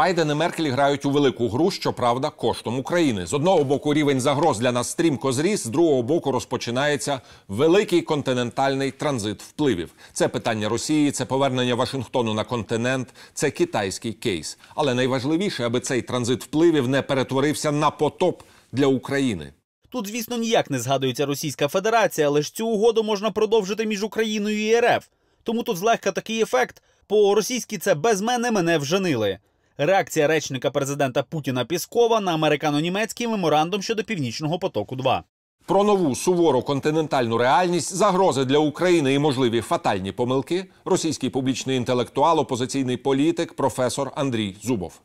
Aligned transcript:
Байден 0.00 0.30
і 0.30 0.34
Меркель 0.34 0.70
грають 0.70 1.04
у 1.04 1.10
велику 1.10 1.48
гру, 1.48 1.70
щоправда, 1.70 2.30
коштом 2.30 2.78
України. 2.78 3.26
З 3.26 3.34
одного 3.34 3.64
боку, 3.64 3.94
рівень 3.94 4.20
загроз 4.20 4.58
для 4.58 4.72
нас 4.72 4.90
стрімко 4.90 5.32
зріс, 5.32 5.62
з 5.64 5.66
другого 5.66 6.02
боку, 6.02 6.32
розпочинається 6.32 7.20
великий 7.48 8.02
континентальний 8.02 8.90
транзит 8.90 9.42
впливів. 9.42 9.90
Це 10.12 10.28
питання 10.28 10.68
Росії, 10.68 11.10
це 11.10 11.24
повернення 11.24 11.74
Вашингтону 11.74 12.34
на 12.34 12.44
континент, 12.44 13.08
це 13.34 13.50
китайський 13.50 14.12
кейс. 14.12 14.58
Але 14.74 14.94
найважливіше, 14.94 15.64
аби 15.64 15.80
цей 15.80 16.02
транзит 16.02 16.44
впливів 16.44 16.88
не 16.88 17.02
перетворився 17.02 17.72
на 17.72 17.90
потоп 17.90 18.42
для 18.72 18.86
України. 18.86 19.52
Тут, 19.90 20.06
звісно, 20.06 20.36
ніяк 20.36 20.70
не 20.70 20.78
згадується 20.78 21.26
Російська 21.26 21.68
Федерація, 21.68 22.26
але 22.26 22.42
ж 22.42 22.54
цю 22.54 22.68
угоду 22.68 23.02
можна 23.02 23.30
продовжити 23.30 23.86
між 23.86 24.02
Україною 24.02 24.68
і 24.68 24.80
РФ. 24.80 25.06
Тому 25.42 25.62
тут 25.62 25.76
злегка 25.76 26.12
такий 26.12 26.42
ефект. 26.42 26.82
По 27.06 27.34
російськи 27.34 27.78
це 27.78 27.94
без 27.94 28.20
мене 28.20 28.50
мене 28.50 28.78
вженили. 28.78 29.38
Реакція 29.78 30.26
речника 30.26 30.70
президента 30.70 31.22
Путіна 31.22 31.64
Піскова 31.64 32.20
на 32.20 32.34
американо-німецький 32.34 33.26
меморандум 33.28 33.82
щодо 33.82 34.04
північного 34.04 34.58
потоку. 34.58 34.96
2 34.96 35.24
Про 35.66 35.84
нову 35.84 36.14
сувору 36.14 36.62
континентальну 36.62 37.38
реальність, 37.38 37.94
загрози 37.94 38.44
для 38.44 38.58
України 38.58 39.14
і 39.14 39.18
можливі 39.18 39.60
фатальні 39.60 40.12
помилки. 40.12 40.66
Російський 40.84 41.30
публічний 41.30 41.76
інтелектуал, 41.76 42.40
опозиційний 42.40 42.96
політик, 42.96 43.52
професор 43.52 44.12
Андрій 44.14 44.56
Зубов. 44.62 45.00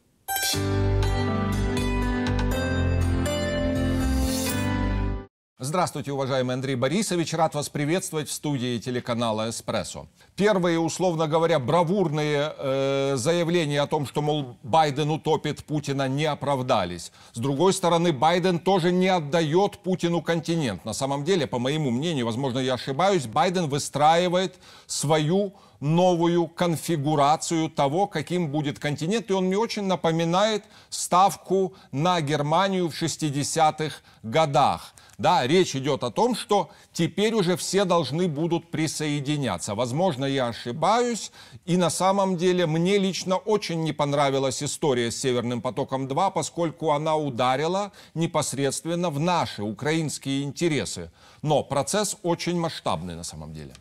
Здравствуйте, 5.57 6.11
уважаемый 6.11 6.53
Андрей 6.53 6.75
Борисович. 6.75 7.33
Рад 7.33 7.55
вас 7.55 7.69
приветствовать 7.69 8.27
в 8.27 8.33
студии 8.33 8.77
телеканала 8.77 9.49
«Эспрессо». 9.49 10.07
Первые, 10.35 10.81
условно 10.81 11.27
говоря, 11.27 11.59
бравурные 11.59 12.53
э, 12.57 13.13
заявления 13.15 13.79
о 13.79 13.87
том, 13.87 14.05
что, 14.05 14.21
мол, 14.21 14.57
Байден 14.63 15.09
утопит 15.11 15.63
Путина, 15.63 16.09
не 16.09 16.25
оправдались. 16.25 17.13
С 17.31 17.39
другой 17.39 17.71
стороны, 17.71 18.11
Байден 18.11 18.59
тоже 18.59 18.91
не 18.91 19.07
отдает 19.07 19.77
Путину 19.77 20.21
континент. 20.21 20.83
На 20.83 20.91
самом 20.91 21.23
деле, 21.23 21.47
по 21.47 21.57
моему 21.57 21.89
мнению, 21.89 22.25
возможно, 22.25 22.59
я 22.59 22.73
ошибаюсь, 22.73 23.25
Байден 23.25 23.69
выстраивает 23.69 24.59
свою 24.87 25.53
новую 25.79 26.47
конфигурацию 26.47 27.69
того, 27.69 28.07
каким 28.07 28.49
будет 28.49 28.79
континент. 28.79 29.29
И 29.29 29.33
он 29.33 29.45
мне 29.45 29.57
очень 29.57 29.83
напоминает 29.83 30.65
ставку 30.89 31.75
на 31.93 32.19
Германию 32.19 32.89
в 32.89 33.01
60-х 33.01 33.95
годах. 34.21 34.94
Да, 35.17 35.47
речь 35.47 35.75
идет 35.75 36.03
о 36.03 36.11
том, 36.11 36.35
что 36.35 36.69
теперь 36.91 37.33
уже 37.33 37.55
все 37.55 37.85
должны 37.85 38.27
будут 38.27 38.69
присоединяться. 38.69 39.73
Возможно, 39.73 40.25
я 40.25 40.47
ошибаюсь, 40.47 41.31
и 41.65 41.77
на 41.77 41.89
самом 41.89 42.35
деле 42.35 42.65
мне 42.65 42.97
лично 42.97 43.37
очень 43.37 43.83
не 43.83 43.93
понравилась 43.93 44.61
история 44.61 45.11
с 45.11 45.17
Северным 45.17 45.61
потоком-2, 45.61 46.31
поскольку 46.33 46.91
она 46.91 47.15
ударила 47.15 47.93
непосредственно 48.13 49.09
в 49.09 49.19
наши 49.19 49.63
украинские 49.63 50.43
интересы. 50.43 51.11
Но 51.41 51.63
процесс 51.63 52.17
очень 52.21 52.59
масштабный 52.59 53.15
на 53.15 53.23
самом 53.23 53.53
деле. 53.53 53.73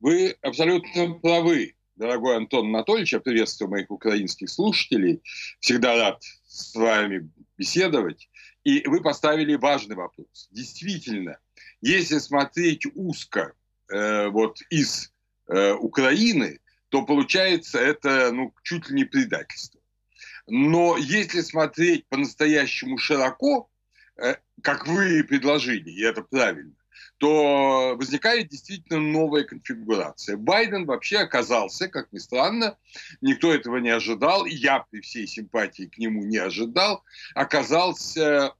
Вы 0.00 0.36
абсолютно 0.42 1.14
правы, 1.14 1.74
дорогой 1.96 2.36
Антон 2.36 2.66
Анатольевич. 2.66 3.12
Я 3.14 3.20
приветствую 3.20 3.70
моих 3.70 3.90
украинских 3.90 4.50
слушателей. 4.50 5.22
Всегда 5.60 5.96
рад 5.96 6.22
с 6.46 6.74
вами 6.74 7.30
беседовать. 7.56 8.28
И 8.64 8.86
вы 8.86 9.00
поставили 9.00 9.54
важный 9.54 9.96
вопрос. 9.96 10.48
Действительно, 10.50 11.38
если 11.80 12.18
смотреть 12.18 12.86
узко 12.94 13.54
э, 13.88 14.28
вот 14.28 14.60
из 14.70 15.12
э, 15.48 15.72
Украины, 15.72 16.60
то 16.88 17.04
получается 17.04 17.78
это 17.78 18.30
ну, 18.32 18.54
чуть 18.62 18.88
ли 18.88 18.96
не 18.96 19.04
предательство. 19.04 19.80
Но 20.46 20.96
если 20.96 21.40
смотреть 21.40 22.06
по-настоящему 22.06 22.98
широко, 22.98 23.68
э, 24.16 24.36
как 24.62 24.86
вы 24.86 25.24
предложили, 25.24 25.90
и 25.90 26.02
это 26.02 26.22
правильно, 26.22 26.74
то 27.18 27.94
возникает 27.96 28.48
действительно 28.48 28.98
новая 29.00 29.44
конфигурация. 29.44 30.36
Байден 30.36 30.86
вообще 30.86 31.18
оказался, 31.18 31.88
как 31.88 32.12
ни 32.12 32.18
странно, 32.18 32.76
никто 33.20 33.52
этого 33.52 33.76
не 33.78 33.90
ожидал, 33.90 34.44
и 34.44 34.54
я 34.54 34.84
при 34.90 35.00
всей 35.00 35.26
симпатии 35.26 35.84
к 35.84 35.98
нему 35.98 36.24
не 36.24 36.38
ожидал, 36.38 37.04
оказался 37.34 38.54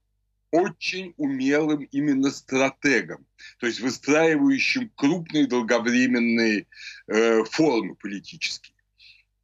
очень 0.53 1.15
умелым 1.17 1.89
именно 1.93 2.31
стратегом, 2.31 3.27
то 3.59 3.67
есть 3.67 3.81
выстраивающим 3.81 4.91
крупные 4.95 5.47
долговременные 5.47 6.67
э, 7.09 7.45
формы 7.45 7.97
политические. 7.97 8.77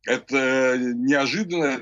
Это 0.05 0.79
неожиданно, 0.79 1.81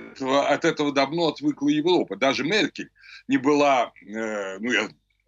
от 0.49 0.65
этого 0.65 0.93
давно 0.93 1.29
отвыкла 1.29 1.69
Европа. 1.69 2.17
Даже 2.17 2.45
Меркель 2.45 2.91
не 3.29 3.37
была 3.37 3.93
э, 4.01 4.59
ну, 4.59 4.73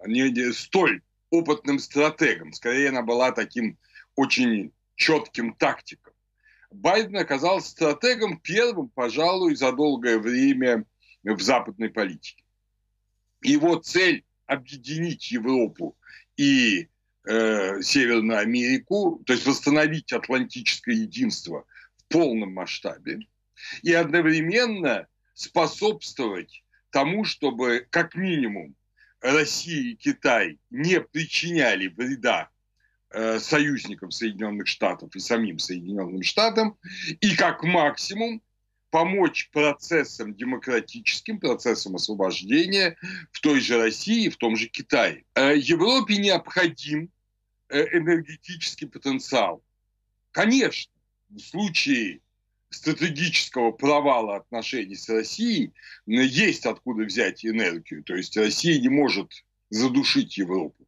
не, 0.06 0.30
не, 0.30 0.52
столь 0.52 1.02
опытным 1.30 1.78
стратегом. 1.78 2.52
Скорее, 2.52 2.88
она 2.90 3.02
была 3.02 3.32
таким 3.32 3.78
очень 4.16 4.72
четким 4.94 5.54
тактиком. 5.54 6.12
Байден 6.70 7.16
оказался 7.16 7.70
стратегом 7.70 8.38
первым, 8.40 8.88
пожалуй, 8.90 9.54
за 9.54 9.72
долгое 9.72 10.18
время 10.18 10.84
в 11.22 11.40
западной 11.40 11.90
политике. 11.90 12.44
Его 13.42 13.76
цель 13.76 14.24
объединить 14.46 15.30
Европу 15.30 15.96
и 16.36 16.88
э, 17.24 17.82
Северную 17.82 18.38
Америку, 18.38 19.22
то 19.24 19.32
есть 19.32 19.46
восстановить 19.46 20.12
атлантическое 20.12 20.94
единство 20.94 21.64
в 21.96 22.04
полном 22.08 22.54
масштабе, 22.54 23.20
и 23.82 23.92
одновременно 23.92 25.06
способствовать 25.34 26.64
тому, 26.90 27.24
чтобы 27.24 27.86
как 27.90 28.14
минимум 28.14 28.74
Россия 29.20 29.92
и 29.92 29.94
Китай 29.94 30.58
не 30.70 31.00
причиняли 31.00 31.88
вреда 31.88 32.50
э, 33.10 33.38
союзникам 33.38 34.10
Соединенных 34.10 34.66
Штатов 34.66 35.14
и 35.14 35.20
самим 35.20 35.58
Соединенным 35.58 36.22
Штатам, 36.22 36.76
и 37.20 37.34
как 37.36 37.62
максимум 37.62 38.42
помочь 38.90 39.50
процессам 39.52 40.34
демократическим, 40.34 41.38
процессам 41.38 41.96
освобождения 41.96 42.96
в 43.32 43.40
той 43.40 43.60
же 43.60 43.76
России, 43.76 44.28
в 44.28 44.36
том 44.36 44.56
же 44.56 44.66
Китае. 44.68 45.24
Э, 45.34 45.56
Европе 45.56 46.16
необходим 46.16 47.10
э, 47.68 47.98
энергетический 47.98 48.86
потенциал. 48.86 49.62
Конечно, 50.30 50.92
в 51.28 51.40
случае 51.40 52.20
стратегического 52.70 53.72
провала 53.72 54.36
отношений 54.36 54.94
с 54.94 55.08
Россией 55.08 55.72
есть 56.06 56.66
откуда 56.66 57.04
взять 57.04 57.44
энергию. 57.44 58.02
То 58.04 58.14
есть 58.14 58.36
Россия 58.36 58.78
не 58.80 58.88
может 58.88 59.32
задушить 59.70 60.36
Европу, 60.38 60.86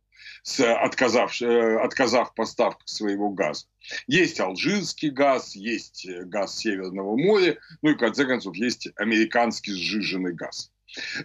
отказав, 0.58 1.40
э, 1.40 1.76
отказав 1.78 2.34
поставках 2.34 2.88
своего 2.88 3.30
газа. 3.30 3.66
Есть 4.06 4.40
алжирский 4.40 5.10
газ, 5.10 5.54
есть 5.54 6.06
газ 6.08 6.58
Северного 6.58 7.16
моря, 7.16 7.58
ну 7.82 7.90
и, 7.90 7.94
в 7.94 7.98
конце 7.98 8.26
концов, 8.26 8.56
есть 8.56 8.88
американский 8.96 9.72
сжиженный 9.72 10.34
газ. 10.34 10.70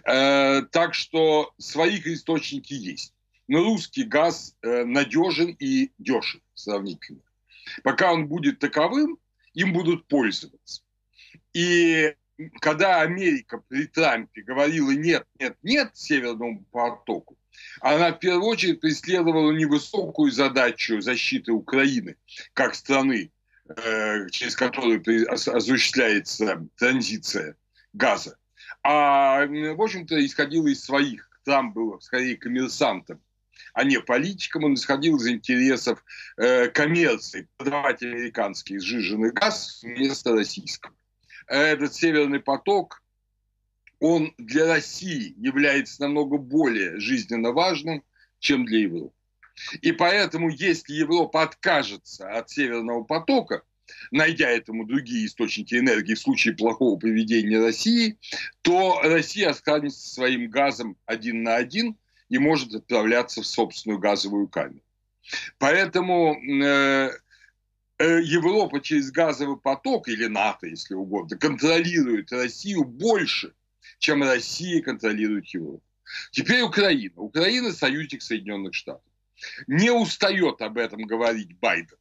Э, 0.04 0.62
так 0.70 0.94
что 0.94 1.52
своих 1.58 2.06
источники 2.06 2.72
есть. 2.72 3.12
Но 3.48 3.62
русский 3.62 4.04
газ 4.04 4.56
э, 4.62 4.84
надежен 4.84 5.54
и 5.58 5.92
дешев 5.98 6.40
сравнительно. 6.54 7.20
Пока 7.82 8.12
он 8.12 8.28
будет 8.28 8.58
таковым, 8.58 9.18
им 9.56 9.72
будут 9.72 10.06
пользоваться. 10.06 10.82
И 11.52 12.14
когда 12.60 13.00
Америка 13.00 13.62
при 13.66 13.86
Трампе 13.86 14.42
говорила 14.42 14.90
нет, 14.90 15.26
нет, 15.40 15.56
нет 15.62 15.90
Северному 15.94 16.64
потоку, 16.70 17.38
она 17.80 18.12
в 18.12 18.18
первую 18.18 18.44
очередь 18.44 18.80
преследовала 18.80 19.50
невысокую 19.52 20.30
задачу 20.30 21.00
защиты 21.00 21.52
Украины 21.52 22.16
как 22.52 22.74
страны, 22.74 23.32
э, 23.68 24.28
через 24.28 24.54
которую 24.54 25.02
осуществляется 25.32 26.68
транзиция 26.76 27.56
газа. 27.94 28.36
А, 28.82 29.46
в 29.46 29.80
общем-то, 29.80 30.24
исходила 30.24 30.68
из 30.68 30.84
своих. 30.84 31.30
Трамп 31.44 31.74
был 31.74 32.00
скорее 32.02 32.36
коммерсантом 32.36 33.22
а 33.76 33.84
не 33.84 34.00
политиком. 34.00 34.64
Он 34.64 34.74
исходил 34.74 35.18
из 35.18 35.28
интересов 35.28 36.02
э, 36.38 36.68
коммерции, 36.68 37.46
продавать 37.58 38.02
американский 38.02 38.78
сжиженный 38.78 39.32
газ 39.32 39.80
вместо 39.82 40.32
российского. 40.32 40.94
Этот 41.46 41.94
«Северный 41.94 42.40
поток», 42.40 43.02
он 44.00 44.32
для 44.38 44.66
России 44.66 45.34
является 45.36 46.00
намного 46.00 46.38
более 46.38 46.98
жизненно 46.98 47.52
важным, 47.52 48.02
чем 48.38 48.64
для 48.64 48.80
Европы. 48.80 49.14
И 49.82 49.92
поэтому, 49.92 50.48
если 50.48 50.94
Европа 50.94 51.42
откажется 51.42 52.30
от 52.30 52.48
Северного 52.48 53.04
потока, 53.04 53.62
найдя 54.10 54.48
этому 54.48 54.86
другие 54.86 55.26
источники 55.26 55.74
энергии 55.74 56.14
в 56.14 56.18
случае 56.18 56.54
плохого 56.54 56.98
поведения 56.98 57.60
России, 57.60 58.18
то 58.62 59.00
Россия 59.02 59.50
останется 59.50 60.08
своим 60.08 60.48
газом 60.48 60.96
один 61.04 61.42
на 61.42 61.56
один– 61.56 61.94
и 62.28 62.38
может 62.38 62.74
отправляться 62.74 63.42
в 63.42 63.46
собственную 63.46 63.98
газовую 63.98 64.48
камеру. 64.48 64.82
Поэтому 65.58 66.34
э, 66.34 67.10
э, 67.98 68.20
Европа 68.22 68.80
через 68.80 69.10
газовый 69.10 69.56
поток, 69.56 70.08
или 70.08 70.26
НАТО, 70.26 70.66
если 70.66 70.94
угодно, 70.94 71.36
контролирует 71.36 72.32
Россию 72.32 72.84
больше, 72.84 73.52
чем 73.98 74.22
Россия 74.22 74.82
контролирует 74.82 75.46
Европу. 75.48 75.82
Теперь 76.30 76.62
Украина. 76.62 77.14
Украина 77.16 77.72
союзник 77.72 78.22
Соединенных 78.22 78.74
Штатов. 78.74 79.02
Не 79.66 79.90
устает 79.90 80.62
об 80.62 80.78
этом 80.78 81.02
говорить 81.02 81.58
Байден. 81.58 81.96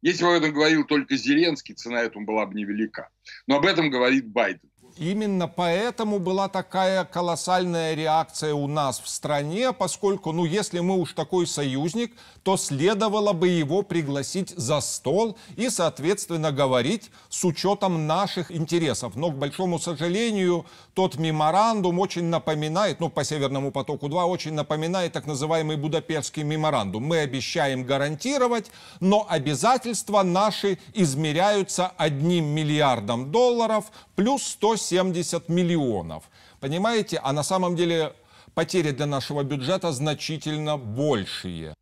Если 0.00 0.24
бы 0.24 0.34
об 0.34 0.42
этом 0.42 0.54
говорил 0.54 0.84
только 0.84 1.16
Зеленский, 1.16 1.74
цена 1.74 2.00
этому 2.00 2.26
была 2.26 2.46
бы 2.46 2.54
невелика. 2.54 3.10
Но 3.46 3.56
об 3.56 3.66
этом 3.66 3.88
говорит 3.90 4.26
Байден. 4.26 4.71
Именно 4.98 5.48
поэтому 5.48 6.18
была 6.18 6.48
такая 6.48 7.04
колоссальная 7.04 7.94
реакция 7.94 8.52
у 8.52 8.66
нас 8.66 9.00
в 9.00 9.08
стране, 9.08 9.72
поскольку, 9.72 10.32
ну, 10.32 10.44
если 10.44 10.80
мы 10.80 10.98
уж 10.98 11.14
такой 11.14 11.46
союзник, 11.46 12.12
то 12.42 12.56
следовало 12.56 13.32
бы 13.32 13.48
его 13.48 13.82
пригласить 13.82 14.50
за 14.50 14.80
стол 14.80 15.38
и, 15.56 15.70
соответственно, 15.70 16.52
говорить 16.52 17.10
с 17.30 17.42
учетом 17.44 18.06
наших 18.06 18.50
интересов. 18.50 19.16
Но, 19.16 19.30
к 19.30 19.38
большому 19.38 19.78
сожалению, 19.78 20.66
тот 20.92 21.16
меморандум 21.16 21.98
очень 21.98 22.24
напоминает, 22.24 23.00
ну, 23.00 23.08
по 23.08 23.24
Северному 23.24 23.70
потоку-2, 23.70 24.24
очень 24.24 24.52
напоминает 24.52 25.12
так 25.12 25.26
называемый 25.26 25.76
Будапештский 25.76 26.42
меморандум. 26.42 27.04
Мы 27.04 27.18
обещаем 27.18 27.84
гарантировать, 27.84 28.70
но 29.00 29.26
обязательства 29.28 30.22
наши 30.22 30.78
измеряются 30.92 31.92
одним 31.96 32.44
миллиардом 32.46 33.30
долларов 33.30 33.86
плюс 34.16 34.42
170 34.82 35.48
миллионов. 35.48 36.24
Понимаете? 36.60 37.20
А 37.22 37.32
на 37.32 37.42
самом 37.42 37.76
деле 37.76 38.12
потери 38.54 38.90
для 38.90 39.06
нашего 39.06 39.42
бюджета 39.42 39.92
значительно 39.92 40.76
большие. 40.76 41.74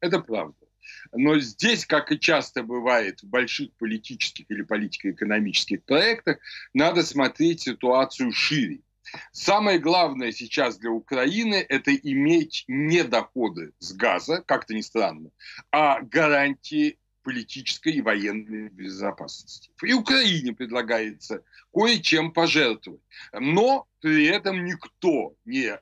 Это 0.00 0.20
правда. 0.20 0.54
Но 1.12 1.38
здесь, 1.38 1.86
как 1.86 2.12
и 2.12 2.18
часто 2.18 2.62
бывает 2.62 3.22
в 3.22 3.26
больших 3.28 3.72
политических 3.78 4.44
или 4.48 4.62
политико-экономических 4.62 5.84
проектах, 5.84 6.38
надо 6.74 7.02
смотреть 7.02 7.62
ситуацию 7.62 8.32
шире. 8.32 8.80
Самое 9.32 9.78
главное 9.78 10.32
сейчас 10.32 10.76
для 10.76 10.90
Украины– 10.90 11.64
это 11.68 11.94
иметь 11.94 12.64
не 12.68 13.04
доходы 13.04 13.72
с 13.78 13.92
газа, 13.92 14.42
как-то 14.46 14.74
не 14.74 14.82
странно, 14.82 15.30
а 15.72 16.00
гарантии 16.02 16.98
политической 17.28 17.92
и 17.92 18.00
военной 18.00 18.70
безопасности. 18.70 19.70
И 19.82 19.92
Украине 19.92 20.54
предлагается 20.54 21.42
кое-чем 21.74 22.32
пожертвовать. 22.32 23.02
Но 23.38 23.86
при 24.00 24.24
этом 24.28 24.64
никто 24.64 25.34
не 25.44 25.78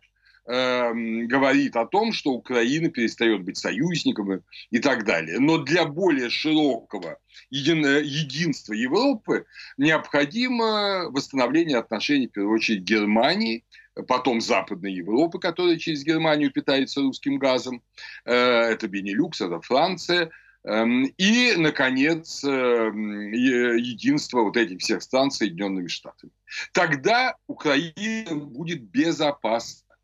э, 0.47 0.93
говорит 1.29 1.77
о 1.77 1.87
том, 1.87 2.13
что 2.13 2.33
Украина 2.33 2.89
перестает 2.89 3.45
быть 3.45 3.59
союзником 3.59 4.43
и 4.73 4.79
так 4.81 5.05
далее. 5.05 5.39
Но 5.39 5.59
для 5.59 5.85
более 5.85 6.31
широкого 6.31 7.21
един, 7.51 7.87
единства 7.87 8.73
Европы 8.73 9.47
необходимо 9.79 11.11
восстановление 11.11 11.79
отношений, 11.79 12.27
в 12.27 12.33
первую 12.33 12.57
очередь, 12.57 12.83
Германии, 12.83 13.65
потом 14.09 14.41
Западной 14.41 14.95
Европы, 14.95 15.39
которая 15.39 15.77
через 15.77 16.03
Германию 16.03 16.51
питается 16.51 17.03
русским 17.03 17.39
газом. 17.39 17.85
Э, 18.25 18.35
это 18.35 18.89
Бенилюкс, 18.89 19.43
это 19.43 19.61
Франция– 19.61 20.31
и, 20.67 21.55
наконец, 21.57 22.43
эм, 22.43 23.33
единство 23.33 24.43
вот 24.43 24.57
этих 24.57 24.81
всех 24.81 25.01
стран 25.03 25.31
с 25.31 25.37
Соединенными 25.37 25.87
Штатами. 25.87 26.33
Тогда 26.73 27.37
Украина 27.47 28.35
будет 28.35 28.83
безопасна. 28.83 29.95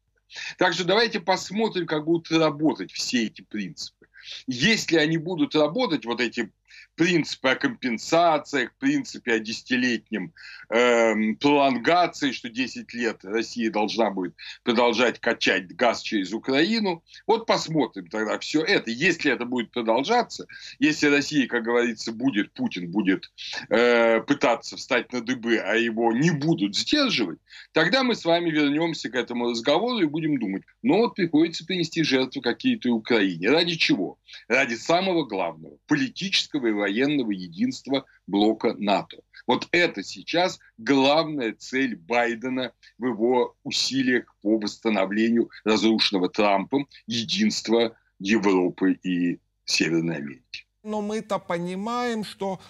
Так 0.59 0.73
что 0.73 0.85
давайте 0.85 1.19
посмотрим, 1.21 1.87
как 1.87 2.05
будут 2.05 2.31
работать 2.31 2.93
все 2.93 3.27
эти 3.27 3.43
принципы. 3.43 4.07
Если 4.47 4.97
они 4.97 5.19
будут 5.19 5.57
работать, 5.57 6.05
вот 6.05 6.21
эти 6.21 6.53
принципы 6.95 7.51
о 7.51 7.57
компенсациях, 7.57 8.73
принципе 8.79 9.35
о 9.35 9.39
десятилетнем 9.39 10.33
э, 10.69 11.35
пролонгации, 11.41 12.33
что 12.33 12.49
10 12.49 12.93
лет 12.95 13.25
Россия 13.25 13.71
должна 13.71 14.11
будет 14.11 14.35
продолжать 14.63 15.19
качать 15.19 15.75
газ 15.75 16.03
через 16.03 16.33
Украину. 16.33 17.03
Вот 17.27 17.47
посмотрим 17.47 18.09
тогда 18.09 18.39
все 18.39 18.63
это. 18.63 18.91
Если 18.91 19.33
это 19.33 19.45
будет 19.45 19.71
продолжаться, 19.71 20.47
если 20.79 21.09
Россия, 21.09 21.47
как 21.47 21.65
говорится, 21.65 22.13
будет, 22.13 22.53
Путин 22.53 22.91
будет 22.91 23.31
э, 23.69 24.21
пытаться 24.21 24.77
встать 24.77 25.13
на 25.13 25.23
дыбы, 25.23 25.57
а 25.57 25.75
его 25.75 26.13
не 26.13 26.31
будут 26.31 26.77
сдерживать, 26.77 27.39
тогда 27.73 28.03
мы 28.03 28.15
с 28.15 28.25
вами 28.25 28.51
вернемся 28.51 29.11
к 29.11 29.15
этому 29.15 29.51
разговору 29.51 30.01
и 30.01 30.07
будем 30.07 30.39
думать, 30.39 30.63
ну 30.83 30.99
вот 30.99 31.15
приходится 31.15 31.65
принести 31.65 32.03
жертвы 32.03 32.43
какие-то 32.43 32.91
Украине. 32.91 33.51
Ради 33.51 33.77
чего? 33.77 34.19
Ради 34.49 34.75
самого 34.75 35.25
главного, 35.25 35.79
политического 35.87 36.67
и 36.67 36.73
военного 36.73 36.92
единства 36.93 38.05
блока 38.27 38.75
НАТО. 38.75 39.19
Вот 39.47 39.69
это 39.73 40.03
сейчас 40.03 40.59
главная 40.79 41.53
цель 41.53 41.97
Байдена 41.97 42.73
в 42.99 43.07
его 43.07 43.57
усилиях 43.65 44.35
по 44.43 44.59
восстановлению 44.59 45.51
разрушенного 45.65 46.29
Трампом 46.29 46.89
единства 47.07 47.97
Европы 48.19 48.93
и 49.03 49.41
Северной 49.65 50.17
Америки. 50.17 50.67
Но 50.83 51.01
мы-то 51.01 51.39
понимаем, 51.39 52.25
что 52.25 52.61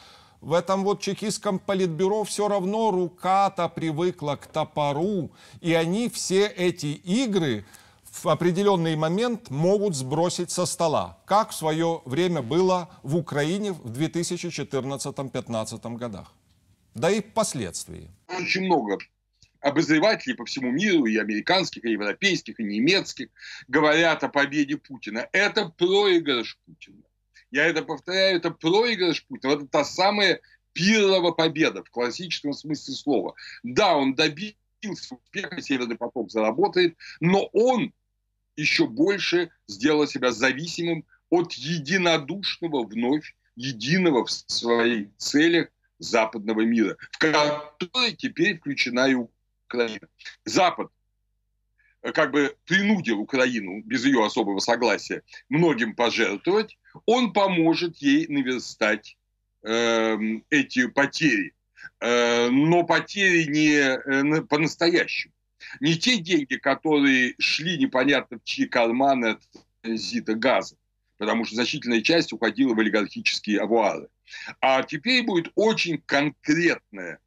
в 0.41 0.55
этом 0.55 0.83
вот 0.83 1.01
чекистском 1.01 1.59
политбюро 1.59 2.25
все 2.25 2.49
равно 2.49 2.91
рука-то 2.91 3.69
привыкла 3.69 4.37
к 4.37 4.47
топору, 4.47 5.31
и 5.61 5.73
они 5.73 6.09
все 6.09 6.47
эти 6.47 6.87
игры 6.87 7.65
в 8.13 8.29
определенный 8.29 8.95
момент 8.95 9.51
могут 9.51 9.97
сбросить 9.97 10.51
со 10.51 10.67
стола, 10.67 11.19
как 11.27 11.51
в 11.51 11.55
свое 11.55 12.03
время 12.05 12.43
было 12.43 12.91
в 13.03 13.17
Украине 13.17 13.73
в 13.73 13.91
2014-2015 13.99 15.97
годах. 15.97 16.33
Да 16.95 17.11
и 17.11 17.23
впоследствии. 17.23 18.11
Очень 18.29 18.67
много 18.67 18.99
обозревателей 19.61 20.37
по 20.37 20.45
всему 20.45 20.71
миру, 20.71 21.07
и 21.07 21.17
американских, 21.17 21.85
и 21.85 21.93
европейских, 21.93 22.61
и 22.61 22.65
немецких, 22.65 23.29
говорят 23.69 24.23
о 24.25 24.29
победе 24.29 24.77
Путина. 24.77 25.29
Это 25.33 25.69
проигрыш 25.71 26.59
Путина. 26.67 27.03
Я 27.51 27.67
это 27.67 27.83
повторяю, 27.83 28.37
это 28.37 28.51
проигрыш 28.51 29.25
Путина. 29.25 29.53
Это 29.53 29.67
та 29.67 29.85
самая 29.85 30.41
пирова 30.73 31.33
победа 31.33 31.83
в 31.83 31.91
классическом 31.91 32.53
смысле 32.53 32.95
слова. 32.95 33.35
Да, 33.63 33.97
он 33.97 34.15
добился 34.15 34.57
успеха, 35.15 35.63
Северный 35.63 35.97
поток 35.97 36.31
заработает, 36.31 36.97
но 37.21 37.49
он 37.53 37.93
еще 38.57 38.87
больше 38.87 39.51
сделала 39.67 40.07
себя 40.07 40.33
зависимым 40.33 41.05
от 41.31 41.53
единодушного, 41.55 42.85
вновь 42.85 43.35
единого 43.57 44.25
в 44.25 44.31
своих 44.31 45.09
целях 45.17 45.69
западного 45.99 46.63
мира, 46.63 46.97
в 47.13 47.19
который 47.19 48.13
теперь 48.17 48.59
включена 48.59 49.09
и 49.09 49.15
Украина. 49.15 50.09
Запад 50.45 50.91
э, 52.03 52.13
как 52.13 52.33
бы 52.33 52.57
принудил 52.67 53.21
Украину 53.21 53.83
без 53.83 54.05
ее 54.05 54.25
особого 54.25 54.59
согласия 54.59 55.23
многим 55.49 55.95
пожертвовать, 55.95 56.77
он 57.07 57.33
поможет 57.33 57.97
ей 57.99 58.27
наверстать 58.29 59.17
э, 59.63 60.19
эти 60.51 60.89
потери. 60.89 61.55
Э, 62.01 62.49
но 62.51 62.83
потери 62.85 63.45
не 63.45 63.77
э, 63.77 64.43
по-настоящему 64.43 65.33
не 65.81 65.97
те 65.97 66.19
деньги, 66.19 66.57
которые 66.57 67.35
шли 67.39 67.79
непонятно 67.79 68.39
в 68.39 68.45
чьи 68.45 68.67
карманы 68.67 69.27
от 69.27 69.43
транзита 69.81 70.35
газа, 70.35 70.77
потому 71.19 71.45
что 71.45 71.57
значительная 71.57 72.03
часть 72.03 72.33
уходила 72.33 72.75
в 72.75 72.81
олигархические 72.81 73.61
авуары. 73.61 74.09
А 74.61 74.83
теперь 74.83 75.25
будет 75.25 75.53
очень 75.55 76.03
конкретная 76.07 77.19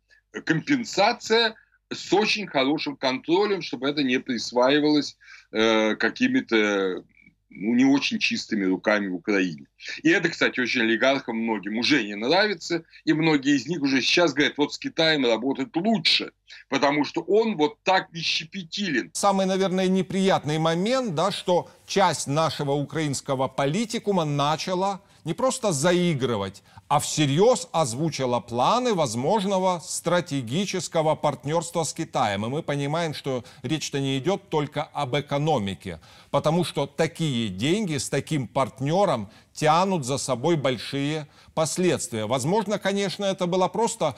компенсация 0.46 1.56
с 1.92 2.12
очень 2.14 2.48
хорошим 2.48 2.98
контролем, 2.98 3.62
чтобы 3.62 3.90
это 3.90 4.04
не 4.04 4.20
присваивалось 4.20 5.18
э, 5.52 5.96
какими-то 5.96 7.04
ну, 7.50 7.74
не 7.76 7.86
очень 7.86 8.20
чистыми 8.20 8.66
руками 8.66 9.08
в 9.08 9.16
Украине. 9.16 9.68
И 10.04 10.10
это, 10.10 10.30
кстати, 10.30 10.60
очень 10.60 10.82
олигархам 10.82 11.38
многим 11.38 11.78
уже 11.78 12.04
не 12.04 12.16
нравится, 12.16 12.84
и 13.04 13.14
многие 13.14 13.56
из 13.56 13.68
них 13.68 13.82
уже 13.82 14.02
сейчас 14.02 14.34
говорят, 14.34 14.58
вот 14.58 14.74
с 14.74 14.78
Китаем 14.78 15.26
работать 15.26 15.76
лучше, 15.76 16.32
потому 16.70 17.06
что 17.06 17.22
он 17.22 17.56
вот 17.56 17.78
так 17.84 18.12
не 18.14 18.22
щепетилен. 18.22 19.12
Самый, 19.14 19.46
наверное, 19.46 19.88
неприятный 19.88 20.58
момент, 20.58 21.16
да, 21.16 21.32
что 21.32 21.70
часть 21.88 22.28
нашего 22.28 22.72
украинского 22.72 23.48
политикума 23.48 24.26
начала 24.26 25.02
не 25.26 25.34
просто 25.34 25.74
заигрывать, 25.74 26.64
а 26.88 27.00
всерьез 27.00 27.68
озвучила 27.72 28.40
планы 28.40 28.94
возможного 28.94 29.82
стратегического 29.84 31.16
партнерства 31.16 31.84
с 31.84 31.94
Китаем. 31.94 32.46
И 32.46 32.50
мы 32.50 32.62
понимаем, 32.62 33.14
что 33.14 33.44
речь-то 33.64 34.00
не 34.00 34.20
идет 34.20 34.50
только 34.50 34.84
об 34.84 35.18
экономике, 35.18 36.00
потому 36.30 36.64
что 36.64 36.86
такие 36.86 37.50
деньги 37.50 37.98
с 37.98 38.08
таким 38.08 38.48
партнером 38.48 39.30
тянут 39.54 40.06
за 40.06 40.20
собой 40.20 40.56
большие 40.58 41.28
последствия. 41.56 42.28
Возможно, 42.28 42.78
конечно, 42.78 43.26
это 43.26 43.48
было 43.48 43.68
просто 43.68 44.16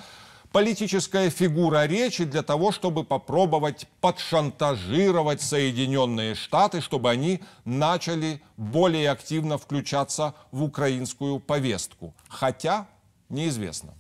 политическая 0.52 1.30
фигура 1.30 1.86
речи 1.86 2.24
для 2.24 2.44
того, 2.44 2.72
чтобы 2.72 3.04
попробовать 3.04 3.88
подшантажировать 4.02 5.42
Соединенные 5.42 6.36
Штаты, 6.36 6.82
чтобы 6.82 7.10
они 7.10 7.42
начали 7.66 8.42
более 8.58 9.12
активно 9.12 9.58
включаться 9.58 10.34
в 10.52 10.64
украинскую 10.64 11.40
повестку. 11.40 12.14
Хотя 12.30 12.88
Неизвестно. 13.30 13.94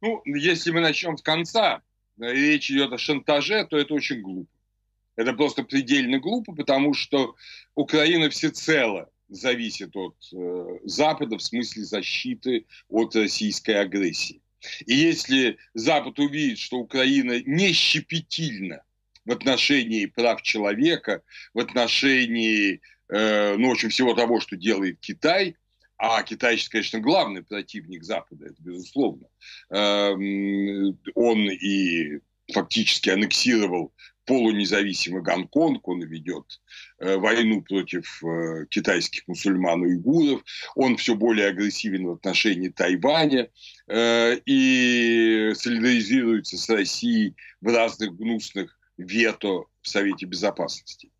Ну, 0.00 0.22
если 0.24 0.70
мы 0.70 0.80
начнем 0.80 1.16
с 1.16 1.22
конца, 1.22 1.82
э, 2.18 2.32
речь 2.32 2.70
идет 2.70 2.92
о 2.92 2.98
шантаже, 2.98 3.66
то 3.66 3.76
это 3.76 3.94
очень 3.94 4.22
глупо. 4.22 4.50
Это 5.16 5.34
просто 5.34 5.62
предельно 5.62 6.18
глупо, 6.18 6.54
потому 6.54 6.94
что 6.94 7.34
Украина 7.74 8.30
всецело 8.30 9.10
зависит 9.28 9.94
от 9.94 10.16
э, 10.32 10.78
Запада 10.84 11.36
в 11.36 11.42
смысле 11.42 11.84
защиты 11.84 12.66
от 12.88 13.14
российской 13.14 13.72
агрессии. 13.72 14.39
И 14.86 14.94
если 14.94 15.58
Запад 15.74 16.18
увидит, 16.18 16.58
что 16.58 16.78
Украина 16.78 17.40
не 17.44 17.72
щепетильна 17.72 18.82
в 19.24 19.32
отношении 19.32 20.06
прав 20.06 20.42
человека, 20.42 21.22
в 21.54 21.60
отношении, 21.60 22.80
э, 23.08 23.56
ну, 23.56 23.68
в 23.68 23.72
общем, 23.72 23.90
всего 23.90 24.14
того, 24.14 24.40
что 24.40 24.56
делает 24.56 24.98
Китай, 25.00 25.56
а 25.98 26.22
Китай, 26.22 26.58
конечно, 26.70 26.98
главный 27.00 27.42
противник 27.42 28.04
Запада, 28.04 28.46
это 28.46 28.56
безусловно, 28.58 29.26
э, 29.70 30.12
он 31.14 31.50
и 31.50 32.20
фактически 32.52 33.10
аннексировал 33.10 33.92
полунезависимый 34.30 35.22
Гонконг, 35.22 35.88
он 35.88 36.04
ведет 36.04 36.60
э, 37.00 37.16
войну 37.16 37.62
против 37.62 38.22
э, 38.22 38.66
китайских 38.70 39.26
мусульман-уйгуров, 39.26 40.44
он 40.76 40.96
все 40.98 41.16
более 41.16 41.48
агрессивен 41.48 42.06
в 42.06 42.12
отношении 42.12 42.68
Тайваня 42.68 43.48
э, 43.88 44.36
и 44.46 45.50
солидаризируется 45.56 46.58
с 46.58 46.70
Россией 46.70 47.34
в 47.60 47.74
разных 47.74 48.14
гнусных 48.16 48.78
вето 48.96 49.64
в 49.82 49.88
Совете 49.88 50.26
Безопасности. 50.26 51.10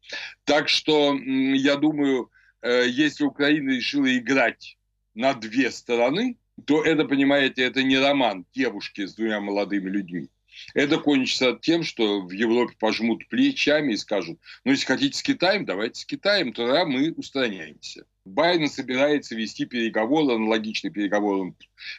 Так 0.45 0.69
что 0.69 1.19
я 1.19 1.75
думаю, 1.75 2.31
если 2.63 3.25
Украина 3.25 3.71
решила 3.71 4.17
играть 4.17 4.79
на 5.15 5.35
две 5.35 5.73
стороны, 5.73 6.37
то 6.65 6.85
это, 6.85 7.05
понимаете, 7.07 7.65
это 7.65 7.83
не 7.83 7.99
роман 7.99 8.47
девушки 8.55 9.05
с 9.05 9.15
двумя 9.15 9.41
молодыми 9.41 9.91
людьми. 9.91 10.29
Это 10.75 10.99
кончится 10.99 11.59
тем, 11.61 11.83
что 11.83 12.23
в 12.23 12.31
Европе 12.31 12.75
пожмут 12.79 13.29
плечами 13.29 13.93
и 13.93 13.97
скажут, 13.97 14.39
ну, 14.65 14.73
если 14.73 14.87
хотите 14.87 15.19
с 15.19 15.23
Китаем, 15.23 15.65
давайте 15.65 16.01
с 16.01 16.05
Китаем, 16.05 16.53
тогда 16.53 16.85
мы 16.85 17.13
устраняемся. 17.13 18.05
Байден 18.25 18.69
собирается 18.69 19.35
вести 19.35 19.65
переговоры, 19.65 20.35
аналогичные 20.35 20.91
переговорам, 20.91 21.57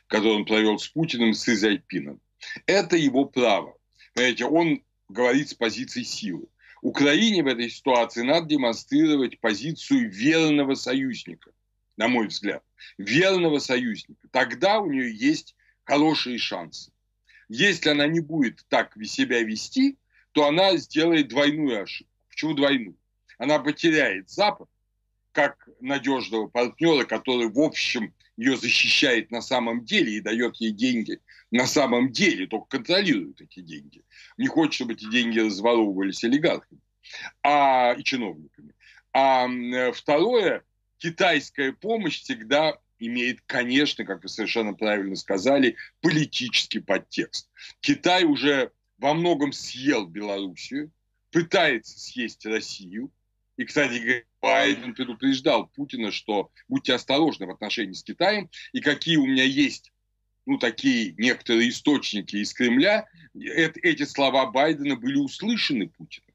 которые 0.07 0.35
он 0.35 0.45
провел 0.45 0.77
с 0.77 0.87
Путиным, 0.87 1.33
с 1.33 1.47
Изайпином. 1.49 2.21
Это 2.65 2.95
его 2.95 3.25
право. 3.25 3.75
Понимаете, 4.13 4.45
он 4.45 4.83
говорит 5.09 5.49
с 5.49 5.53
позиции 5.53 6.03
силы. 6.03 6.47
Украине 6.81 7.43
в 7.43 7.47
этой 7.47 7.69
ситуации 7.69 8.23
надо 8.23 8.47
демонстрировать 8.47 9.39
позицию 9.39 10.09
верного 10.09 10.73
союзника, 10.73 11.51
на 11.95 12.07
мой 12.07 12.27
взгляд. 12.27 12.63
Верного 12.97 13.59
союзника. 13.59 14.27
Тогда 14.31 14.79
у 14.79 14.91
нее 14.91 15.15
есть 15.15 15.55
хорошие 15.83 16.39
шансы. 16.39 16.91
Если 17.53 17.89
она 17.89 18.07
не 18.07 18.21
будет 18.21 18.65
так 18.69 18.95
себя 19.03 19.43
вести, 19.43 19.97
то 20.31 20.47
она 20.47 20.77
сделает 20.77 21.27
двойную 21.27 21.83
ошибку. 21.83 22.13
Почему 22.29 22.53
двойную? 22.53 22.95
Она 23.37 23.59
потеряет 23.59 24.29
Запад 24.29 24.69
как 25.33 25.67
надежного 25.81 26.47
партнера, 26.47 27.03
который, 27.03 27.49
в 27.49 27.59
общем, 27.59 28.13
ее 28.37 28.55
защищает 28.55 29.31
на 29.31 29.41
самом 29.41 29.83
деле 29.83 30.13
и 30.13 30.21
дает 30.21 30.55
ей 30.57 30.71
деньги 30.71 31.19
на 31.51 31.67
самом 31.67 32.13
деле, 32.13 32.47
только 32.47 32.77
контролирует 32.77 33.41
эти 33.41 33.59
деньги. 33.59 34.01
Не 34.37 34.47
хочет, 34.47 34.75
чтобы 34.75 34.93
эти 34.93 35.09
деньги 35.09 35.39
разворовывались 35.39 36.23
олигархами 36.23 36.79
а, 37.43 37.95
и 37.97 38.03
чиновниками. 38.05 38.75
А 39.11 39.49
второе, 39.91 40.63
китайская 40.99 41.73
помощь 41.73 42.21
всегда 42.21 42.77
имеет, 43.01 43.41
конечно, 43.45 44.05
как 44.05 44.23
вы 44.23 44.29
совершенно 44.29 44.73
правильно 44.73 45.15
сказали, 45.15 45.75
политический 46.01 46.79
подтекст. 46.79 47.49
Китай 47.81 48.23
уже 48.23 48.71
во 48.97 49.13
многом 49.13 49.51
съел 49.51 50.05
Белоруссию, 50.05 50.91
пытается 51.31 51.99
съесть 51.99 52.45
Россию. 52.45 53.11
И, 53.57 53.65
кстати, 53.65 54.25
Байден 54.41 54.93
предупреждал 54.93 55.67
Путина, 55.67 56.11
что 56.11 56.51
будьте 56.67 56.93
осторожны 56.93 57.47
в 57.47 57.51
отношении 57.51 57.93
с 57.93 58.03
Китаем, 58.03 58.49
и 58.71 58.79
какие 58.79 59.17
у 59.17 59.25
меня 59.25 59.43
есть 59.43 59.91
ну, 60.45 60.57
такие 60.57 61.13
некоторые 61.17 61.69
источники 61.69 62.37
из 62.37 62.53
Кремля, 62.53 63.05
это, 63.35 63.79
эти 63.81 64.03
слова 64.03 64.47
Байдена 64.47 64.95
были 64.95 65.17
услышаны 65.17 65.89
Путиным. 65.89 66.33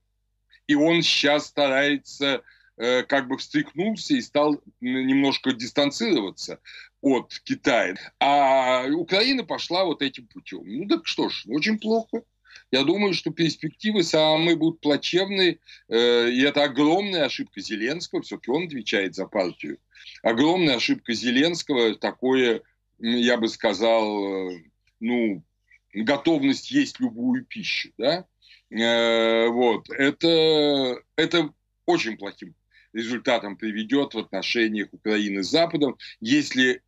И 0.67 0.75
он 0.75 1.03
сейчас 1.03 1.47
старается 1.47 2.37
Э, 2.37 2.41
как 2.77 3.29
бы 3.29 3.39
встряхнулся 3.39 4.15
и 4.15 4.21
стал 4.21 4.61
немножко 4.81 5.53
дистанцироваться 5.53 6.61
от 7.01 7.33
Китая. 7.45 7.97
А 8.21 8.85
Украина 8.89 9.45
пошла 9.45 9.85
вот 9.85 10.03
этим 10.03 10.27
путем. 10.27 10.63
Ну 10.67 10.87
так 10.87 11.07
что 11.07 11.29
ж, 11.29 11.45
очень 11.47 11.79
плохо. 11.79 12.23
Я 12.71 12.83
думаю, 12.83 13.15
что 13.15 13.31
перспективы 13.31 14.03
самые 14.03 14.57
будут 14.57 14.81
плачевные, 14.81 15.59
э, 15.89 16.31
и 16.31 16.43
это 16.43 16.65
огромная 16.65 17.25
ошибка 17.25 17.61
Зеленского, 17.61 18.23
все-таки 18.23 18.51
он 18.51 18.67
отвечает 18.67 19.15
за 19.15 19.27
партию. 19.27 19.79
Огромная 20.23 20.77
ошибка 20.77 21.13
Зеленского, 21.13 21.95
такое, 21.95 22.63
я 22.99 23.37
бы 23.37 23.49
сказал, 23.49 24.51
э, 24.51 24.65
ну, 25.01 25.45
готовность 25.93 26.71
есть 26.71 26.99
любую 26.99 27.45
пищу, 27.45 27.91
да, 27.99 28.27
вот, 28.69 29.89
это, 29.91 31.01
это 31.15 31.53
очень 31.87 32.17
плохим 32.17 32.55
результатом 32.97 33.57
приведет 33.57 34.15
в 34.15 34.19
отношениях 34.19 34.89
Украины 34.93 35.43
с 35.43 35.51
Западом, 35.51 35.97
если 36.21 36.83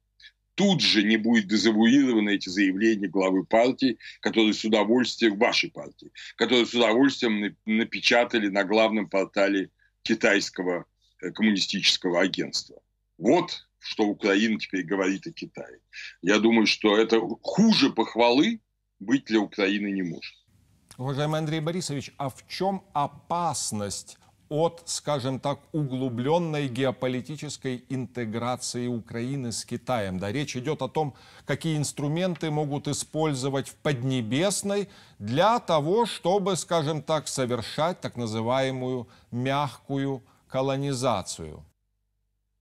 тут 0.55 0.81
же 0.81 1.05
не 1.05 1.17
будет 1.17 1.47
дезавуированы 1.47 2.31
эти 2.35 2.49
заявления 2.49 3.07
главы 3.07 3.45
партии, 3.45 3.99
которые 4.21 4.55
с 4.55 4.65
удовольствием, 4.65 5.39
вашей 5.39 5.71
партии, 5.71 6.11
которые 6.37 6.67
с 6.67 6.75
удовольствием 6.75 7.57
напечатали 7.65 8.49
на 8.49 8.65
главном 8.65 9.09
портале 9.09 9.71
китайского 10.03 10.87
э, 11.21 11.31
коммунистического 11.31 12.21
агентства. 12.21 12.81
Вот 13.19 13.69
что 13.79 14.05
Украина 14.05 14.59
теперь 14.59 14.85
говорит 14.85 15.27
о 15.27 15.33
Китае. 15.33 15.79
Я 16.23 16.39
думаю, 16.39 16.67
что 16.67 16.97
это 16.97 17.21
хуже 17.43 17.91
похвалы 17.91 18.61
быть 18.99 19.27
для 19.27 19.41
Украины 19.41 19.93
не 19.93 20.03
может. 20.03 20.35
Уважаемый 20.97 21.39
Андрей 21.39 21.61
Борисович, 21.61 22.13
а 22.17 22.29
в 22.29 22.47
чем 22.49 22.83
опасность 22.93 24.19
от, 24.49 24.83
скажем 24.87 25.41
так, 25.41 25.61
углубленной 25.73 26.69
геополитической 26.69 27.85
интеграции 27.89 28.87
Украины 28.87 29.53
с 29.53 29.65
Китаем. 29.65 30.19
Да, 30.19 30.33
речь 30.33 30.57
идет 30.57 30.83
о 30.83 30.89
том, 30.89 31.15
какие 31.45 31.77
инструменты 31.77 32.51
могут 32.51 32.89
использовать 32.89 33.69
в 33.69 33.75
Поднебесной 33.77 34.89
для 35.19 35.59
того, 35.59 36.07
чтобы, 36.07 36.57
скажем 36.57 37.03
так, 37.03 37.29
совершать 37.29 38.01
так 38.01 38.17
называемую 38.17 39.09
мягкую 39.31 40.23
колонизацию. 40.49 41.63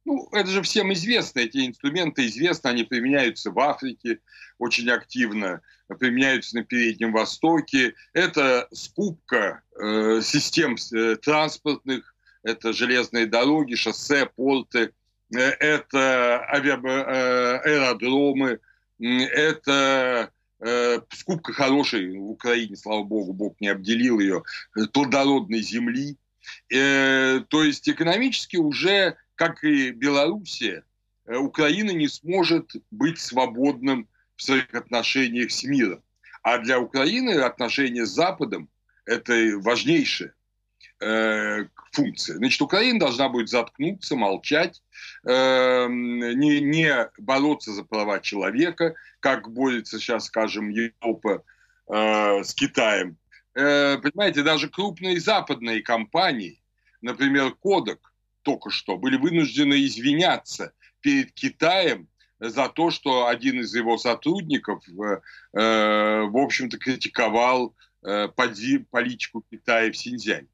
Ну, 0.07 0.29
это 0.31 0.49
же 0.49 0.61
всем 0.61 0.93
известно, 0.93 1.41
эти 1.41 1.67
инструменты 1.67 2.27
известны, 2.27 2.69
они 2.69 2.83
применяются 2.83 3.51
в 3.51 3.59
Африке 3.59 4.19
очень 4.57 4.89
активно, 4.89 5.59
применяются 5.99 6.55
на 6.55 6.63
Переднем 6.63 7.11
Востоке. 7.11 7.93
Это 8.13 8.69
скупка 8.71 9.63
э, 9.77 10.21
систем 10.23 10.77
э, 10.93 11.17
транспортных, 11.17 12.15
это 12.41 12.71
железные 12.71 13.25
дороги, 13.25 13.75
шоссе, 13.75 14.27
порты, 14.33 14.93
э, 15.35 15.39
это 15.39 16.41
авиа, 16.53 16.79
э, 16.81 17.57
аэродромы, 17.65 18.61
это 19.01 20.31
э, 20.61 21.01
скупка 21.11 21.51
хорошей 21.51 22.17
в 22.17 22.31
Украине, 22.31 22.77
слава 22.77 23.03
богу, 23.03 23.33
Бог 23.33 23.59
не 23.59 23.67
обделил 23.67 24.21
ее, 24.21 24.43
плодородной 24.93 25.59
земли. 25.59 26.15
Э, 26.71 27.41
то 27.49 27.61
есть 27.61 27.89
экономически 27.89 28.55
уже 28.55 29.17
как 29.37 29.63
и 29.63 29.91
Белоруссия, 29.91 30.83
э, 31.25 31.37
Украина 31.37 31.91
не 31.91 32.09
сможет 32.09 32.73
быть 32.91 33.19
свободным 33.19 34.09
в 34.35 34.43
своих 34.43 34.73
отношениях 34.73 35.51
с 35.51 35.63
миром. 35.63 36.03
А 36.43 36.57
для 36.57 36.79
Украины 36.79 37.31
отношения 37.31 38.05
с 38.05 38.09
Западом– 38.09 38.69
это 39.05 39.33
важнейшая 39.59 40.33
э, 40.99 41.65
функция. 41.91 42.37
Значит, 42.37 42.61
Украина 42.61 42.99
должна 42.99 43.29
будет 43.29 43.49
заткнуться, 43.49 44.15
молчать, 44.15 44.81
э, 45.25 45.87
не, 45.89 46.59
не 46.59 47.09
бороться 47.17 47.73
за 47.73 47.83
права 47.83 48.19
человека, 48.19 48.95
как 49.19 49.51
борется 49.51 49.99
сейчас, 49.99 50.25
скажем, 50.25 50.69
Европа 50.69 51.43
э, 51.87 52.43
с 52.43 52.53
Китаем. 52.53 53.17
Э, 53.53 53.97
понимаете, 53.97 54.41
даже 54.41 54.69
крупные 54.69 55.19
западные 55.19 55.81
компании, 55.81 56.61
например, 57.01 57.51
Кодек, 57.51 57.99
только 58.47 58.69
что, 58.69 58.97
были 58.97 59.17
вынуждены 59.17 59.73
извиняться 59.85 60.71
перед 61.01 61.33
Китаем 61.33 62.07
за 62.39 62.69
то, 62.69 62.91
что 62.91 63.27
один 63.27 63.59
из 63.59 63.75
его 63.75 63.97
сотрудников, 63.97 64.81
э, 64.87 65.19
э 65.51 66.21
в 66.23 66.37
общем-то, 66.37 66.77
критиковал 66.77 67.75
э, 68.05 68.29
политику 68.29 69.43
Китая 69.51 69.91
в 69.91 69.97
Синьцзяне. 69.97 70.47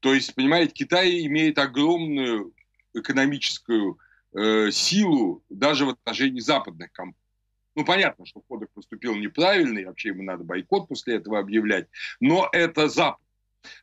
То 0.00 0.14
есть, 0.14 0.34
понимаете, 0.34 0.72
Китай 0.72 1.26
имеет 1.26 1.58
огромную 1.58 2.52
экономическую 2.92 3.98
э, 4.36 4.72
силу 4.72 5.44
даже 5.48 5.86
в 5.86 5.90
отношении 5.90 6.40
западных 6.40 6.90
компаний. 6.90 7.22
Ну, 7.76 7.84
понятно, 7.84 8.26
что 8.26 8.40
Кодек 8.40 8.70
поступил 8.74 9.14
неправильно, 9.14 9.78
и 9.78 9.84
вообще 9.84 10.08
ему 10.08 10.24
надо 10.24 10.42
бойкот 10.42 10.88
после 10.88 11.14
этого 11.14 11.38
объявлять, 11.38 11.86
но 12.18 12.48
это 12.50 12.88
Запад. 12.88 13.27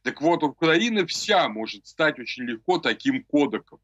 Так 0.04 0.22
вот, 0.22 0.44
Украина 0.44 1.06
вся 1.06 1.48
может 1.50 1.88
стать 1.88 2.20
очень 2.20 2.44
легко 2.44 2.78
таким 2.78 3.24
кодеком. 3.24 3.80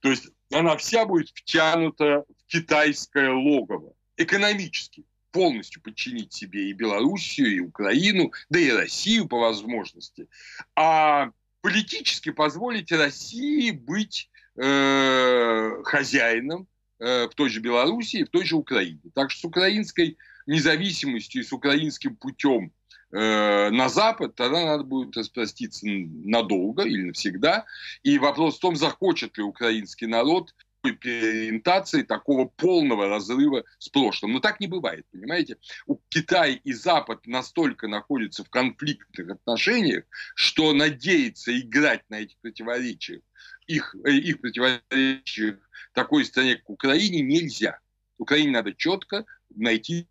То 0.00 0.10
есть 0.10 0.28
она 0.52 0.76
вся 0.76 1.04
будет 1.04 1.28
втянута 1.30 2.24
в 2.28 2.50
китайское 2.50 3.30
логово 3.30 3.92
экономически 4.16 5.04
полностью 5.30 5.82
подчинить 5.82 6.32
себе 6.32 6.70
и 6.70 6.72
Белоруссию, 6.72 7.54
и 7.54 7.60
Украину, 7.60 8.32
да 8.50 8.58
и 8.58 8.70
Россию 8.70 9.28
по 9.28 9.38
возможности, 9.38 10.28
а 10.74 11.30
политически 11.60 12.30
позволить 12.30 12.92
России 12.92 13.70
быть 13.70 14.30
э, 14.56 15.82
хозяином 15.84 16.66
э, 16.98 17.28
в 17.28 17.34
той 17.34 17.50
же 17.50 17.60
Белоруссии, 17.60 18.24
в 18.24 18.30
той 18.30 18.44
же 18.44 18.56
Украине. 18.56 19.00
Так 19.14 19.30
что 19.30 19.40
с 19.42 19.44
украинской 19.44 20.16
независимостью 20.46 21.42
и 21.42 21.44
с 21.44 21.52
украинским 21.52 22.16
путем 22.16 22.72
э, 23.10 23.70
на 23.70 23.88
Запад, 23.88 24.34
тогда 24.34 24.64
надо 24.64 24.84
будет 24.84 25.16
распроститься 25.16 25.86
надолго 25.86 26.84
или 26.84 27.04
навсегда. 27.04 27.66
И 28.02 28.18
вопрос 28.18 28.56
в 28.56 28.60
том, 28.60 28.76
захочет 28.76 29.36
ли 29.38 29.44
украинский 29.44 30.06
народ 30.06 30.54
переориентации 30.82 32.02
такого 32.02 32.46
полного 32.46 33.08
разрыва 33.08 33.64
с 33.78 33.88
прошлым. 33.88 34.32
Но 34.32 34.40
так 34.40 34.60
не 34.60 34.66
бывает, 34.66 35.06
понимаете? 35.10 35.56
У 35.86 35.96
Китая 36.08 36.58
и 36.62 36.72
Запад 36.72 37.26
настолько 37.26 37.88
находятся 37.88 38.44
в 38.44 38.50
конфликтных 38.50 39.30
отношениях, 39.30 40.04
что 40.34 40.72
надеяться 40.72 41.58
играть 41.58 42.08
на 42.08 42.20
этих 42.20 42.38
противоречиях, 42.38 43.22
их, 43.66 43.94
э, 44.04 44.12
их 44.12 44.40
противоречиях 44.40 45.58
такой 45.92 46.24
стране, 46.24 46.56
как 46.56 46.70
Украине, 46.70 47.22
нельзя. 47.22 47.80
Украине 48.18 48.52
надо 48.52 48.74
четко 48.74 49.24
найти 49.54 50.08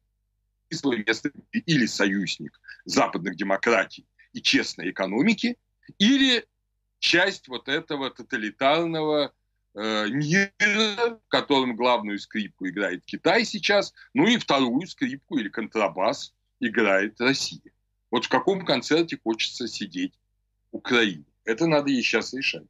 свое 0.76 1.04
место 1.06 1.32
или 1.52 1.86
союзник 1.86 2.60
западных 2.86 3.36
демократий 3.36 4.06
и 4.34 4.42
честной 4.42 4.92
экономики, 4.92 5.58
или 5.98 6.46
часть 7.00 7.48
вот 7.48 7.70
этого 7.70 8.10
тоталитарного 8.10 9.34
э, 9.74 10.08
мира, 10.10 11.20
в 11.26 11.28
котором 11.28 11.76
главную 11.76 12.20
скрипку 12.20 12.68
играет 12.68 13.06
Китай 13.06 13.46
сейчас, 13.46 13.94
ну 14.14 14.28
и 14.28 14.38
вторую 14.38 14.88
скрипку 14.88 15.38
или 15.38 15.50
контрабас 15.50 16.34
играет 16.60 17.20
Россия. 17.22 17.72
Вот 18.12 18.26
в 18.26 18.30
каком 18.30 18.66
концерте 18.66 19.18
хочется 19.22 19.68
сидеть 19.68 20.14
Украине? 20.72 21.26
Это 21.46 21.68
надо 21.68 21.90
ей 21.90 22.02
сейчас 22.02 22.34
решать. 22.34 22.68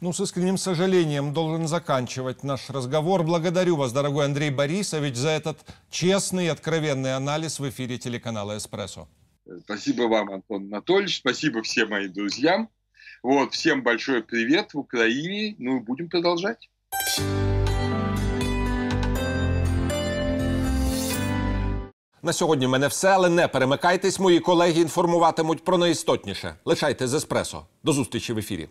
Ну, 0.00 0.12
с 0.12 0.20
искренним 0.20 0.58
сожалением 0.58 1.32
должен 1.32 1.68
заканчивать 1.68 2.44
наш 2.44 2.70
разговор. 2.70 3.22
Благодарю 3.22 3.76
вас, 3.76 3.92
дорогой 3.92 4.26
Андрей 4.26 4.50
Борисович, 4.50 5.16
за 5.16 5.30
этот 5.30 5.58
честный 5.90 6.46
и 6.46 6.48
откровенный 6.48 7.14
анализ 7.14 7.60
в 7.60 7.68
эфире 7.68 7.98
телеканала 7.98 8.56
«Эспрессо». 8.56 9.08
Спасибо 9.64 10.02
вам, 10.02 10.30
Антон 10.30 10.64
Анатольевич. 10.64 11.16
Спасибо 11.18 11.62
всем 11.62 11.90
моим 11.90 12.12
друзьям. 12.12 12.68
Вот, 13.22 13.54
всем 13.54 13.82
большой 13.82 14.22
привет 14.22 14.74
в 14.74 14.78
Украине. 14.78 15.56
Ну, 15.58 15.80
будем 15.80 16.08
продолжать. 16.08 16.68
На 22.22 22.32
сьогодні 22.32 22.66
в 22.66 22.70
мене 22.70 22.88
все, 22.88 23.08
але 23.08 23.28
не 23.28 23.48
перемикайтесь. 23.48 24.20
Мої 24.20 24.40
колеги 24.40 24.80
інформуватимуть 24.80 25.64
про 25.64 25.78
найістотніше. 25.78 26.54
Лишайте 26.64 27.08
з 27.08 27.14
еспресо. 27.14 27.66
До 27.82 27.92
зустрічі 27.92 28.32
в 28.32 28.38
ефірі. 28.38 28.68